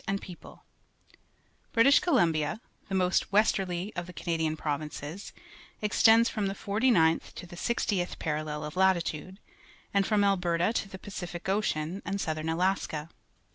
—British 1.73 1.99
Columbia, 1.99 2.59
the 2.89 2.95
most 2.95 3.31
westerly 3.31 3.93
of 3.95 4.07
the 4.07 4.13
Canadian 4.13 4.57
provinces, 4.57 5.31
extends 5.79 6.27
from 6.27 6.47
Jjie 6.47 6.55
49th 6.89 7.33
to 7.35 7.45
the 7.45 7.55
60th 7.55 8.17
parallel 8.17 8.65
of 8.65 8.75
latitude, 8.75 9.39
and 9.93 10.07
from 10.07 10.21
AlTierfa 10.21 10.73
to 10.73 10.89
theJPaciHc 10.89 11.49
Ocean 11.49 12.01
and 12.03 12.19
southern 12.19 12.49
Alaska. 12.49 13.09